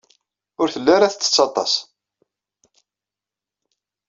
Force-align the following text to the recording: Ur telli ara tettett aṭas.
Ur 0.61 0.67
telli 0.73 0.91
ara 0.95 1.11
tettett 1.11 1.39
aṭas. 1.47 1.73